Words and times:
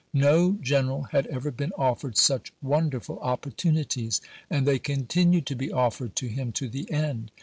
No 0.13 0.53
general 0.53 1.03
had 1.11 1.27
ever 1.27 1.51
been 1.51 1.71
offered 1.77 2.17
such 2.17 2.51
wonderful 2.59 3.19
opportunities; 3.19 4.19
and 4.49 4.65
they 4.65 4.79
continued 4.79 5.45
to 5.45 5.55
be 5.55 5.71
offered 5.71 6.15
to 6.15 6.27
him 6.27 6.51
to 6.53 6.67
the 6.67 6.91
end. 6.91 7.29